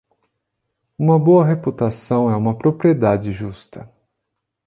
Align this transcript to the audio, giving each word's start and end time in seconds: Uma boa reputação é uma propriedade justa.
Uma 0.97 1.19
boa 1.19 1.45
reputação 1.45 2.27
é 2.27 2.35
uma 2.35 2.57
propriedade 2.57 3.31
justa. 3.31 3.87